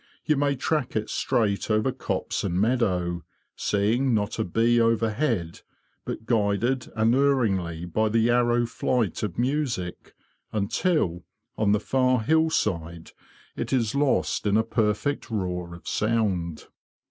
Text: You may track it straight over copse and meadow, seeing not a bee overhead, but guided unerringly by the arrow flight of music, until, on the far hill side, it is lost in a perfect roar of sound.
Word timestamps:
You 0.25 0.35
may 0.35 0.55
track 0.55 0.95
it 0.95 1.11
straight 1.11 1.69
over 1.69 1.91
copse 1.91 2.43
and 2.43 2.59
meadow, 2.59 3.23
seeing 3.55 4.15
not 4.15 4.39
a 4.39 4.43
bee 4.43 4.81
overhead, 4.81 5.61
but 6.05 6.25
guided 6.25 6.91
unerringly 6.95 7.85
by 7.85 8.09
the 8.09 8.31
arrow 8.31 8.65
flight 8.65 9.21
of 9.21 9.37
music, 9.37 10.15
until, 10.51 11.23
on 11.55 11.71
the 11.71 11.79
far 11.79 12.21
hill 12.21 12.49
side, 12.49 13.11
it 13.55 13.71
is 13.71 13.93
lost 13.93 14.47
in 14.47 14.57
a 14.57 14.63
perfect 14.63 15.29
roar 15.29 15.75
of 15.75 15.87
sound. 15.87 16.65